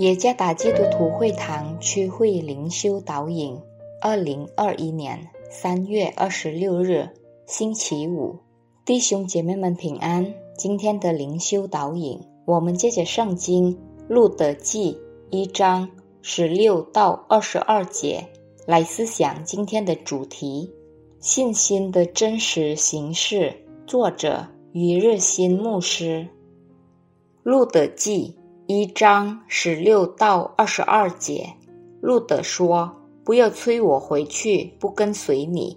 [0.00, 3.60] 耶加达基督徒会堂区会灵修导引，
[4.00, 7.10] 二零二一年三月二十六日，
[7.44, 8.38] 星期五，
[8.86, 10.32] 弟兄姐妹们平安。
[10.56, 13.78] 今天的灵修导引，我们借着圣经
[14.08, 15.90] 路德记一章
[16.22, 18.26] 十六到二十二节
[18.66, 20.72] 来思想今天的主题：
[21.18, 23.54] 信心的真实形式。
[23.86, 26.26] 作者于日新牧师，
[27.42, 28.39] 路德记。
[28.72, 31.54] 一章十六到二十二节，
[32.00, 32.94] 路德说
[33.26, 35.76] ：“不要催我回去，不跟随你。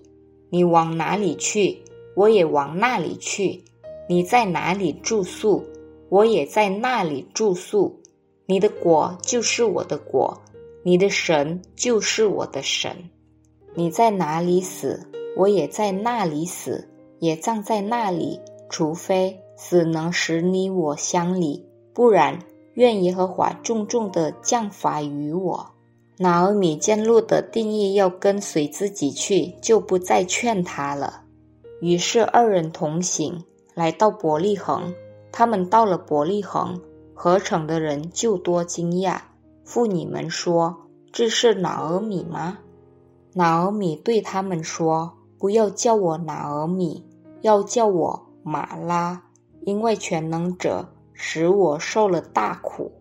[0.52, 1.82] 你往哪里去，
[2.16, 3.60] 我也往那里去；
[4.08, 5.66] 你在哪里住宿，
[6.10, 8.00] 我也在那里住宿。
[8.46, 10.40] 你的果就是我的果，
[10.84, 12.96] 你的神就是我的神。
[13.74, 15.04] 你在哪里死，
[15.36, 18.40] 我也在那里死，也葬在那里。
[18.70, 22.38] 除非死能使你我相离，不然。”
[22.74, 25.68] 愿耶和华重重的降罚于我。
[26.18, 31.24] 拿俄米见路的定义要跟随自己去，就不再劝他了。
[31.82, 34.94] 于是二人同行，来到伯利恒。
[35.32, 36.80] 他们到了伯利恒，
[37.14, 39.22] 合成的人就多惊讶。
[39.64, 40.78] 妇女们说
[41.12, 42.60] ：“这是拿俄米吗？”
[43.34, 47.04] 拿俄米对他们说：“不要叫我拿俄米，
[47.42, 49.24] 要叫我马拉，
[49.66, 50.90] 因为全能者。”
[51.26, 52.92] 使我受了大苦，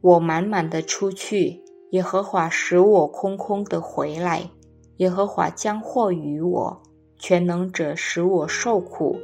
[0.00, 4.48] 我满满的出去，耶和华使我空空的回来。
[4.96, 6.82] 耶和华将祸于我，
[7.18, 9.20] 全能者使我受苦。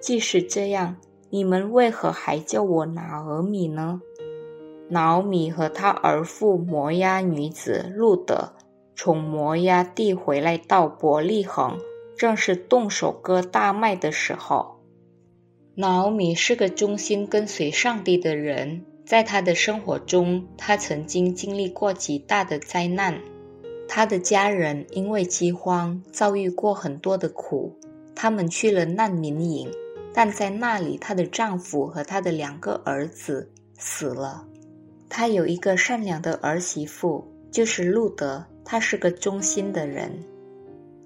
[0.00, 0.94] 即使这样，
[1.28, 4.00] 你们为何还叫我拿尔米呢？
[4.88, 8.52] 拿米和他儿妇摩押女子路德
[8.94, 11.76] 从摩押地回来到伯利恒，
[12.16, 14.75] 正是动手割大麦的时候。
[15.78, 23.20] 拿俄米是个忠心跟随上帝的人，在他的生活中，他曾经经历过极大的灾难。
[23.86, 27.78] 他的家人因为饥荒遭遇过很多的苦，
[28.14, 29.70] 他们去了难民营，
[30.14, 34.46] 但在那里，她的丈夫和她的两个儿子死了。
[35.10, 40.10] 她有一个善良的儿媳妇，就是路德，她是个忠心的人，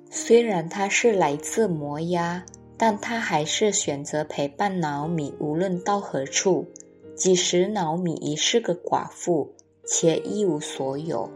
[0.08, 2.40] 虽然她是来自摩押。
[2.82, 6.66] 但他还是选择陪伴瑙米，无论到何处。
[7.14, 9.52] 即使瑙米已是个寡妇，
[9.84, 11.28] 且一无所有，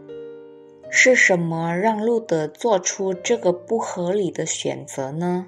[0.89, 5.45] 是什么让路德做出这个不合理的选择呢？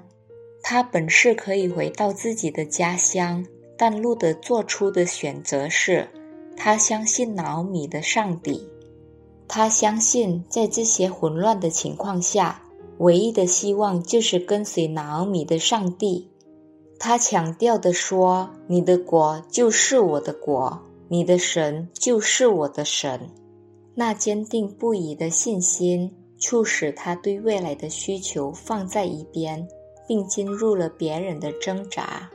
[0.62, 3.44] 他本是可以回到自己的家乡，
[3.76, 6.06] 但路德做出的选择是，
[6.56, 8.68] 他相信瑙米的上帝，
[9.48, 12.62] 他相信在这些混乱的情况下。
[12.98, 16.28] 唯一的希望就是跟随拿俄米的上帝。
[16.98, 23.30] 他强调的说：“你的国就是我的国，你的神就是我的神。”
[23.94, 29.66] 那坚定不移的信心，促使他对未来的需求放在一边，
[30.06, 32.30] 并进入了别人的挣扎。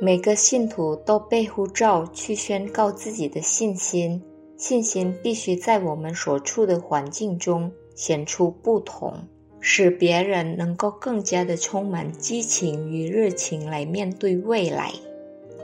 [0.00, 4.22] 每个信徒都被呼召去宣告自己的信心，
[4.56, 9.12] 信心必须在我们所处的环境中显出不同。
[9.60, 14.92] 使别人能够更加的充满激情与热情来面对未来。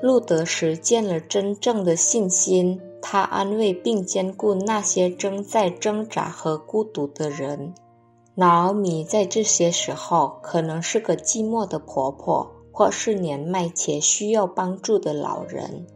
[0.02, 7.72] 路德实践了真正的信心，他安慰并兼顾那些正在挣扎和孤独的人。
[8.34, 15.86] 拿俄米在这些时候可能是个寂寞的婆婆，或是年迈且需要帮助的老人。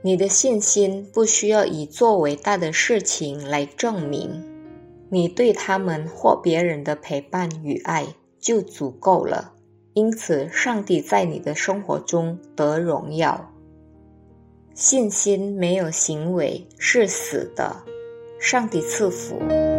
[0.00, 4.55] 你的信心不需要以做伟大的事情来证明。
[5.08, 8.06] 你对他们或别人的陪伴与爱
[8.38, 9.52] 就足够了，
[9.94, 13.52] 因此上帝在你的生活中得荣耀。
[14.74, 17.76] 信心没有行为是死的，
[18.38, 19.75] 上帝赐福。